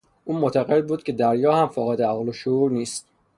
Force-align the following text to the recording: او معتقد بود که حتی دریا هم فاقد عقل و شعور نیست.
او 0.25 0.33
معتقد 0.37 0.87
بود 0.87 1.03
که 1.03 1.11
حتی 1.13 1.17
دریا 1.19 1.55
هم 1.55 1.67
فاقد 1.67 2.01
عقل 2.01 2.29
و 2.29 2.33
شعور 2.33 2.71
نیست. 2.71 3.07